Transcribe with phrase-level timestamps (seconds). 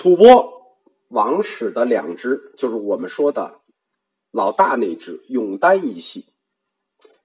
[0.00, 0.50] 吐蕃
[1.08, 3.60] 王室的两支，就是我们说的
[4.30, 6.24] 老大那支永丹一系，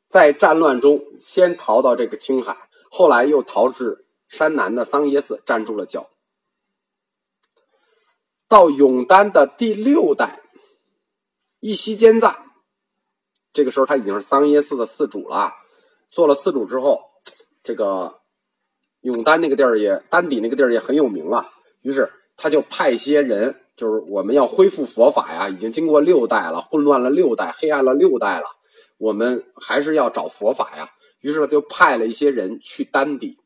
[0.09, 6.09] 在战乱中先逃到这个青海，后来又逃至山南的桑耶寺，站住了脚。
[8.49, 10.41] 到永丹的第六代
[11.61, 12.35] 一西坚赞，
[13.53, 15.53] 这个时候他已经是桑耶寺的寺主了。
[16.11, 17.01] 做了寺主之后，
[17.63, 18.19] 这个
[18.99, 21.53] 永丹那个地儿也丹底那个地儿也很有名了。
[21.81, 28.45] 于是他就派一些人，就是我们要恢复佛法呀，已经经过六代了，混乱了六代，黑暗了六代了，
[28.97, 30.91] 我们还是要找佛法呀。
[31.21, 33.37] 于是他就派了一些人去丹底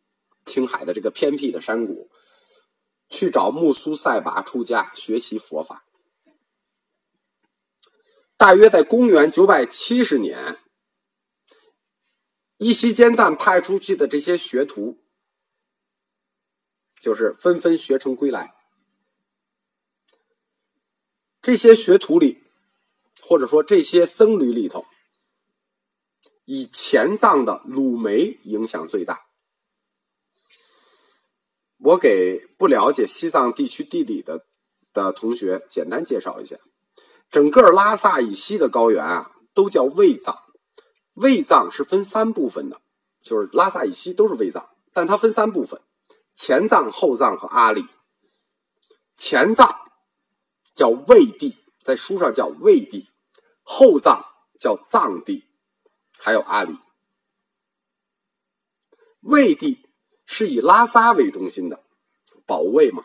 [0.45, 2.09] 青海的这个偏僻的山谷。
[3.11, 5.83] 去找木苏塞拔出家学习佛法。
[8.37, 10.59] 大约在公元九百七十年，
[12.57, 14.99] 一西坚赞派出去的这些学徒，
[17.01, 18.53] 就是纷纷学成归来。
[21.49, 22.43] 这些学徒里，
[23.23, 24.85] 或者说这些僧侣里头，
[26.45, 29.25] 以前藏的鲁梅影响最大。
[31.79, 34.45] 我给不了解西藏地区地理的
[34.93, 36.55] 的同学简单介绍一下，
[37.31, 40.37] 整个拉萨以西的高原啊，都叫卫藏。
[41.15, 42.79] 卫藏是分三部分的，
[43.23, 45.81] 就是拉萨以西都是卫藏，但它分三部分：
[46.35, 47.87] 前藏、后藏和阿里。
[49.15, 49.88] 前藏
[50.79, 53.09] 叫卫地，在书上叫卫地；
[53.63, 54.23] 后藏
[54.57, 55.43] 叫藏地，
[56.17, 56.73] 还有阿里。
[59.23, 59.85] 卫地。
[60.31, 61.83] 是以拉萨为中心的，
[62.45, 63.03] 保卫嘛，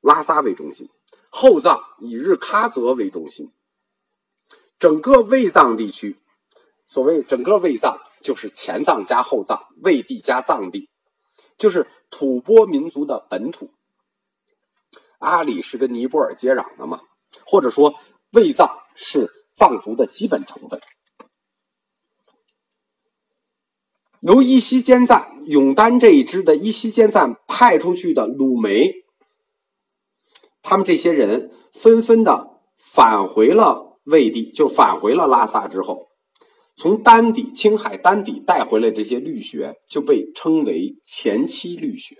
[0.00, 0.88] 拉萨为中心。
[1.30, 3.52] 后藏以日喀则为中心。
[4.78, 6.16] 整个卫藏地区，
[6.86, 10.88] 所谓整个卫藏就是前藏加后藏，卫地加藏地，
[11.58, 13.72] 就是吐蕃民族的本土。
[15.18, 17.00] 阿里是跟尼泊尔接壤的嘛，
[17.44, 17.94] 或者说
[18.32, 20.80] 卫藏是藏族的基本成分。
[24.20, 28.92] 由伊西坚赞永丹这一支的伊西坚赞派出去的鲁梅，
[30.62, 36.08] 他们这些人纷纷的返回了魏地，就返回了拉萨之后，
[36.74, 42.16] 从丹底青海丹底带回来这些律学，就被称为前期律学。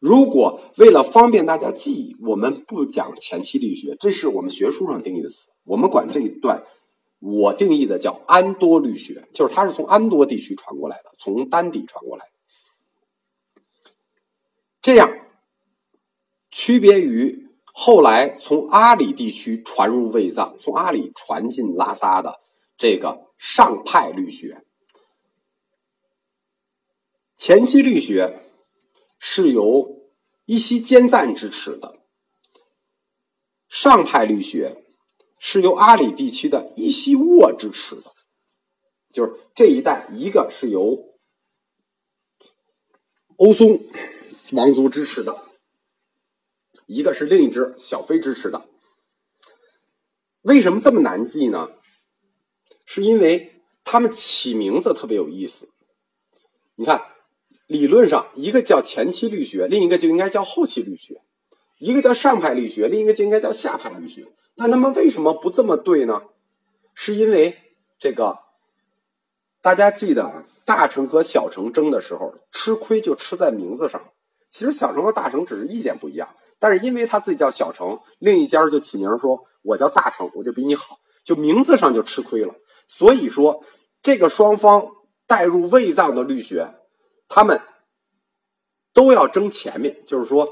[0.00, 6.62] 如果为了方便大家记忆，我们不讲前期律学，这是我们学书上定义的词，我们管这一段。
[7.20, 13.62] 我定义的叫安多律学，就是它是从安多地区传过来的，从丹底传过来的。
[14.80, 15.10] 这样，
[16.52, 22.38] 区别于后来从阿里地区传入卫藏，从阿里传进拉萨的
[22.76, 24.62] 这个上派律学。
[27.36, 28.47] 前期律学
[29.30, 30.08] 是由
[30.46, 32.00] 一西坚赞支持的，
[33.68, 34.86] 上派律学。
[35.38, 38.10] 是由阿里地区的伊西沃支持的，
[39.10, 40.98] 就是这一代，一个是由
[43.36, 43.80] 欧松
[44.50, 45.44] 王族支持的，
[46.86, 48.66] 一个是另一支小飞支持的。
[50.40, 51.68] 为什么这么难记呢？
[52.84, 55.68] 是因为他们起名字特别有意思。
[56.74, 57.00] 你看，
[57.68, 61.14] 理论上一个叫前期律学，另一个就应该叫后期律学；
[61.78, 64.26] 一个叫上派律学，另一个就应该叫下派律学。
[64.56, 66.22] 但他们为什么不这么对呢？
[66.94, 67.56] 是因为
[67.98, 68.38] 这个，
[69.60, 74.02] 大家记得啊大成和小成争的时候，吃亏就吃在名字上。
[74.48, 76.26] 其实小成和大成只是意见不一样，
[76.58, 82.54] 但是因为他自己叫小成，另一家就起名说我叫大成，我就比你好，就名字上就吃亏了。
[82.86, 83.62] 所以说，
[84.00, 84.90] 这个双方
[85.26, 86.66] 带入胃脏的律学，
[87.28, 87.60] 他们
[88.92, 90.48] 都要争前面，就是说。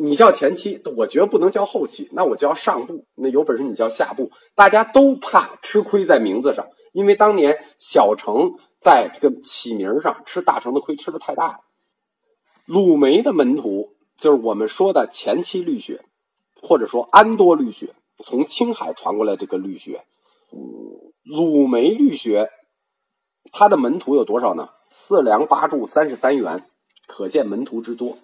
[0.00, 3.04] 你叫前期，我觉得不能叫后期，那我叫上部。
[3.16, 4.30] 那有本事你叫下部。
[4.54, 11.58] 大家都怕吃亏在名字上，因为当年小成在这个起名上吃大成的亏吃的太大了。
[12.64, 16.02] 鲁梅的门徒就是我们说的前期律学，
[16.62, 17.90] 或者说安多律学，
[18.24, 20.02] 从青海传过来这个律学。
[21.24, 22.48] 鲁梅律学，
[23.52, 24.70] 他的门徒有多少呢？
[24.96, 26.70] 四梁八柱三十三员，
[27.08, 28.16] 可见门徒之多。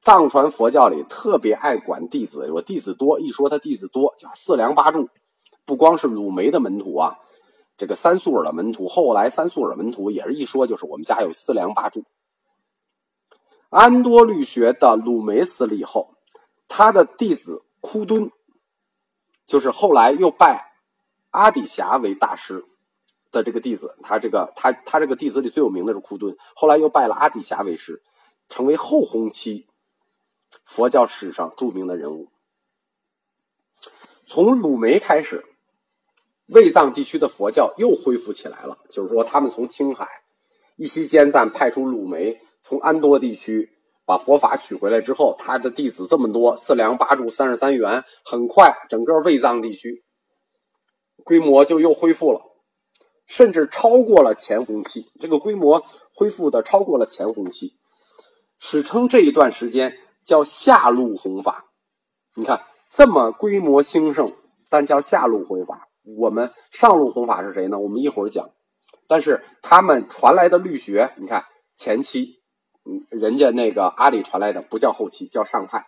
[0.00, 5.08] 藏传佛教里特别爱管弟子，我弟子多，一说他弟子多，叫四梁八柱。
[5.64, 7.18] 不光是鲁梅的门徒啊，
[7.76, 12.04] 这个三素尔的门徒，后来三素尔门徒也是一说就是我们家有四梁八柱。
[13.68, 16.14] 安多律学的鲁梅死了以后，
[16.68, 18.30] 他的弟子枯敦，
[19.44, 20.72] 就是后来又拜
[21.30, 22.64] 阿底峡为大师
[23.30, 28.02] 的这个弟子，他这个他他这个弟子里最有名的是库敦，后来又拜了阿底峡为师，
[28.48, 29.66] 成为后弘期。
[30.64, 32.28] 佛教史上著名的人物。
[34.26, 35.44] 从鲁梅开始，
[36.48, 38.76] 卫藏地区的佛教又恢复起来了。
[38.90, 40.08] 就是说，他们从青海
[40.76, 43.70] 一西坚赞派出鲁梅，从安多地区
[44.04, 50.04] 把佛法取回来之后，他的弟子这么多，四梁八柱三十三元，很快整个卫藏地区
[51.22, 52.40] 规模就又恢复了。
[53.30, 57.76] 甚至超过了前弘期，这个规模恢复的超过了前弘期，
[58.58, 61.66] 史称这一段时间叫下路弘法。
[62.34, 64.28] 你看这么规模兴盛，
[64.68, 65.88] 但叫下路弘法。
[66.18, 67.78] 我们上路弘法是谁呢？
[67.78, 68.50] 我们一会儿讲。
[69.06, 71.44] 但是他们传来的律学，你看
[71.76, 72.42] 前期，
[72.84, 75.86] 嗯，人家那个阿里传来的不叫后期，叫上派。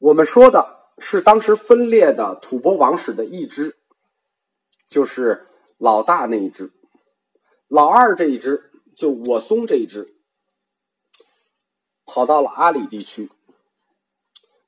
[0.00, 3.76] 我们说的是当时分裂的吐蕃王室的一支，
[4.88, 5.46] 就是。
[5.78, 6.72] 老大那一支，
[7.68, 10.16] 老二这一支，就我松这一支，
[12.06, 13.30] 跑到了阿里地区，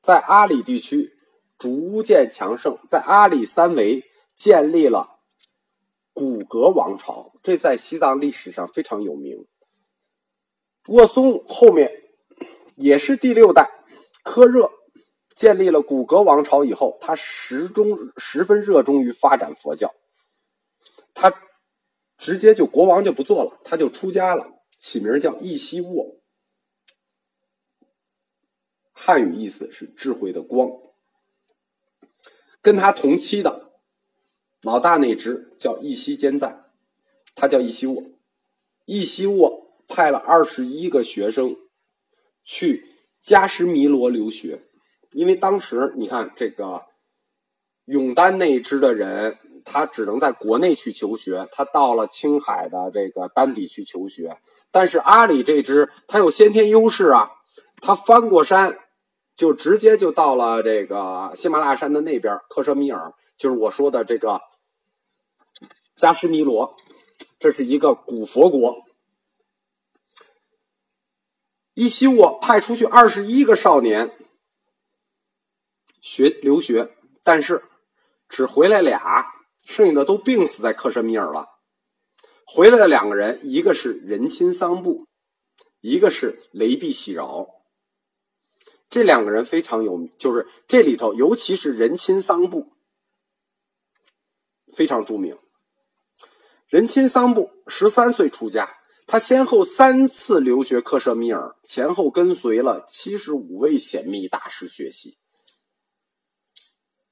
[0.01, 1.15] 在阿里地区
[1.59, 4.05] 逐渐强盛，在阿里三围
[4.37, 5.19] 建立了
[6.13, 9.47] 古格王朝，这在西藏历史上非常有名。
[10.89, 11.91] 沃松后面
[12.77, 13.71] 也是第六代
[14.23, 14.71] 科热
[15.35, 19.95] 建立了古格王朝以后，他始终十分热衷于发展佛教。
[21.21, 21.35] 他
[22.17, 26.21] 直接就国王就不做了，他就出家了，起名叫义西沃，
[28.93, 30.71] 汉语意思是智慧的光。
[32.63, 33.73] 跟他同期的
[34.63, 36.71] 老大那支叫义西坚赞，
[37.35, 38.01] 他叫义西沃，
[38.85, 41.57] 义西沃派了二十一个学生
[42.45, 44.63] 去加什弥罗留学，
[45.11, 46.87] 因为当时你看这个
[47.87, 49.37] 永丹那支的人。
[49.71, 54.41] 他只能在国内去求学，他到了青海的这个丹底去求学。
[54.71, 57.31] 但是阿里这支他有先天优势啊，
[57.81, 58.79] 他翻过山，
[59.37, 64.41] 就直接就到了这个喜马拉雅山的那边，克什米尔，就是我说的这个
[65.97, 66.77] 加什米罗，
[67.39, 68.85] 这是一个古佛国。
[71.75, 74.11] 伊西沃派出去二十一个少年
[76.01, 76.91] 学留学，
[77.23, 77.63] 但是
[78.29, 79.38] 只回来俩。
[79.69, 81.47] 剩下的都病死在克什米尔了。
[82.47, 85.07] 回来的两个人，一个是仁钦桑布，
[85.83, 87.47] 一个是雷碧喜饶。
[88.89, 92.73] 这两个人非常有名，就是这里头，尤其是仁钦桑布
[94.75, 95.39] 非常著名。
[96.67, 105.19] 仁钦桑布十三岁出家，他先后三次留学克什米尔，前后跟随了七十五位显密大师学习，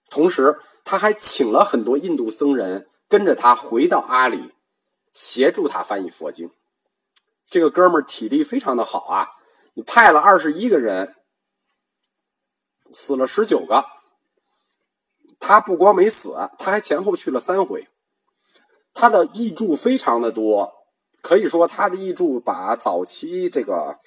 [0.09, 0.59] 同时。
[0.87, 4.55] 他还请了很多印度僧人跟着他回到阿里，
[5.13, 6.49] 协助他翻译佛经。
[7.45, 9.27] 这个哥们儿体力非常的好啊！
[9.75, 11.17] 你派了二十一个人，
[12.93, 13.85] 死了十九个，
[15.41, 17.89] 他不光没死，他还前后去了三回。
[18.95, 20.73] 他的译著非常的多，
[21.21, 23.99] 可以说他的译著把早期这个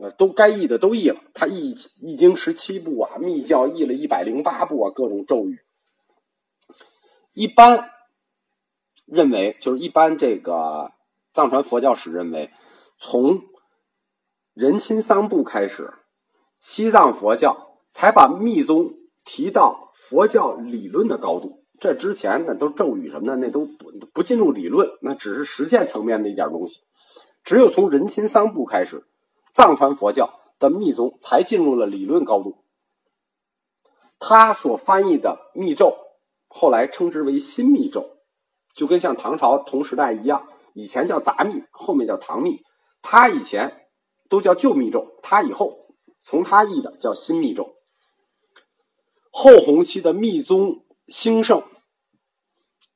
[0.00, 1.20] 呃都该译的都译了。
[1.32, 1.70] 他译
[2.00, 5.60] 译经十七部啊，密教译了一百零八部啊，各种咒语。
[7.34, 7.90] 一般
[9.06, 10.92] 认为，就是一般这个
[11.32, 12.52] 藏传佛教史认为，
[12.96, 13.42] 从
[14.52, 15.92] 仁钦桑布开始，
[16.60, 18.94] 西藏佛教才把密宗
[19.24, 21.64] 提到佛教理论的高度。
[21.80, 26.82] 这之前那都咒语什么的，那都不不进入理论，那只是实践层面的一点东西。
[27.42, 29.04] 只有从仁钦桑布开始，
[29.52, 32.64] 藏传佛教的密宗才进入了理论高度。
[34.20, 36.03] 他所翻译的密咒。
[36.56, 38.18] 后来称之为新密咒，
[38.76, 42.62] 就跟像唐朝同时代一样，以前叫杂密，后面叫唐密。
[43.02, 43.88] 他以前
[44.28, 45.76] 都叫旧密咒，他以后
[46.22, 47.74] 从他译的叫新密咒。
[49.32, 51.60] 后弘期的密宗兴盛，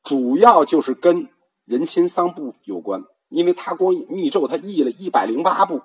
[0.04, 1.28] 主要就是跟
[1.64, 5.82] 仁钦桑布有关，因为他光密咒他译了一百零八部，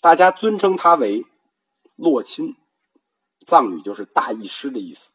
[0.00, 1.24] 大家尊称他为
[1.94, 2.56] 洛钦。
[3.46, 5.12] 藏语就是大义师的意思。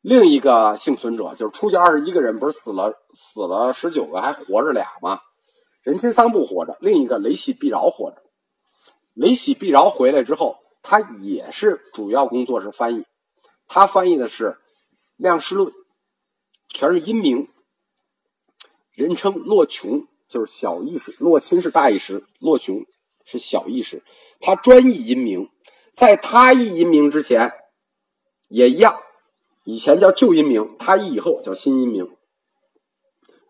[0.00, 5.20] 另一个幸存者就是出去二十一个人，不是死了死了十九个，还活着俩吗？
[5.82, 8.22] 仁钦桑布活着，另一个雷喜碧饶活着。
[9.12, 13.04] 雷喜碧饶回来之后，他也是主要工作是翻译，
[13.66, 14.46] 他翻译的是
[15.16, 15.68] 《量师论》，
[16.70, 17.48] 全是音名，
[18.92, 21.14] 人称洛琼，就是小意识。
[21.18, 22.86] 洛钦是大意识，洛琼
[23.24, 24.02] 是小意识，
[24.40, 25.50] 他专译音名。
[26.00, 27.52] 在他译音名之前，
[28.48, 29.02] 也一样，
[29.64, 32.16] 以前叫旧音名，他译以后叫新音名。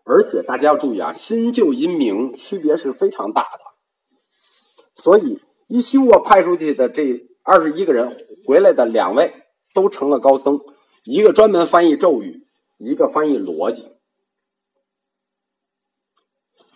[0.03, 5.01] 而且大家要注意啊，新旧音名区别是非常大的。
[5.01, 5.39] 所以
[5.69, 8.13] 伊西沃派出去的这二十一个人
[8.45, 9.33] 回来的两位
[9.73, 10.59] 都成了高僧，
[11.05, 12.45] 一个专门翻译咒语，
[12.79, 13.85] 一个翻译逻辑。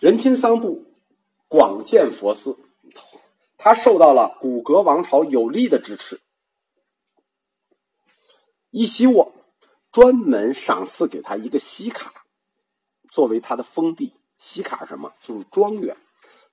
[0.00, 0.86] 仁亲桑布
[1.48, 2.56] 广建佛寺，
[3.66, 6.20] 他受到了古格王朝有力的支持。
[8.70, 9.32] 伊西沃
[9.90, 12.26] 专门赏赐给他一个西卡，
[13.10, 14.14] 作为他的封地。
[14.38, 15.12] 西卡什么？
[15.20, 15.96] 就是庄园。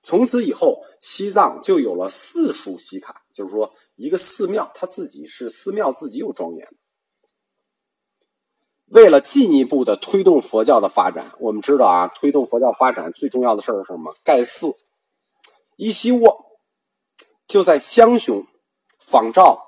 [0.02, 6.68] 从此以后，西藏就有了四属西卡，就是说一个寺庙，他自己是寺庙，自己有庄园。
[8.86, 14.16] 为了进一步的推动佛教的发展，我们知道啊，推动佛教发展最重要的事儿是什么？
[14.24, 14.74] 盖寺。
[15.76, 16.43] 伊西沃
[17.46, 18.46] 就在香雄
[18.98, 19.62] 仿照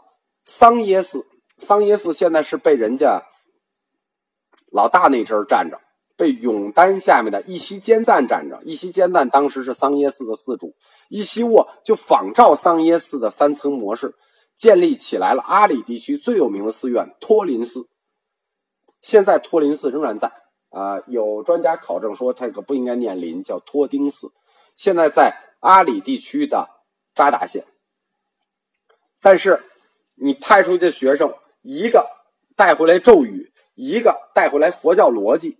[0.44, 1.26] 桑耶寺，
[1.58, 3.22] 桑耶寺现在是被人家
[4.72, 5.80] 老大那阵儿占着，
[6.16, 8.60] 被永丹下面的一席坚赞占着。
[8.64, 10.74] 一席坚赞当时是桑耶寺的寺主，
[11.08, 14.14] 一席沃就仿照桑耶寺的三层模式，
[14.56, 17.88] 建立起来了阿里地区最有名的寺院托林寺。
[19.02, 20.32] 现在托林寺仍然在
[20.70, 24.32] 啊，有专家考证说这个不应该念林，叫托丁寺。
[24.74, 26.68] 现在在阿里地区的
[27.16, 27.64] 扎达县。
[29.20, 29.60] 但是
[30.14, 32.08] 你派出去的学生，一个
[32.54, 35.58] 带回来咒语，一个带回来佛教逻辑，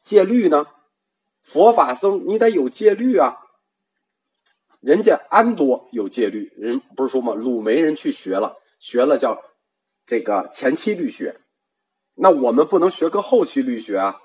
[0.00, 0.66] 戒律呢？
[1.42, 3.42] 佛法僧你得有戒律啊。
[4.80, 7.34] 人家安多有戒律，人不是说吗？
[7.34, 9.42] 鲁梅人去学了，学了叫
[10.06, 11.40] 这个前期律学。
[12.14, 14.20] 那我们不能学个后期律学啊，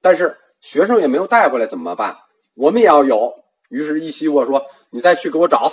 [0.00, 2.18] 但是学生也没有带回来，怎么办？
[2.54, 3.41] 我们也要有。
[3.72, 5.72] 于是伊西沃说：“你再去给我找。”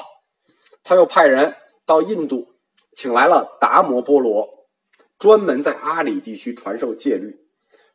[0.84, 1.54] 他又派人
[1.86, 2.48] 到印度，
[2.94, 4.48] 请来了达摩波罗，
[5.18, 7.46] 专门在阿里地区传授戒律。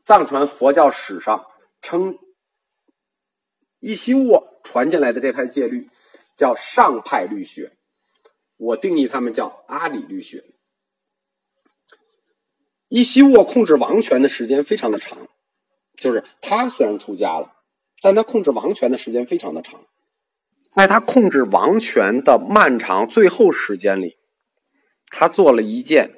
[0.05, 1.47] 藏传佛教史上
[1.81, 2.19] 称
[3.81, 5.89] 伊西沃传进来的这派戒律
[6.37, 7.73] 叫上派律学，
[8.59, 10.45] 我定义他们叫阿里律学。
[12.89, 15.27] 伊西沃控制王权的时间非常的长，
[15.97, 17.57] 就是他虽然出家了，
[18.03, 19.87] 但他控制王权的时间非常的长。
[20.75, 24.17] 在他控制王权的漫长最后时间里，
[25.07, 26.11] 他做了一件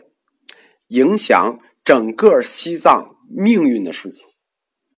[0.88, 4.24] 影响整个西藏命运的事情。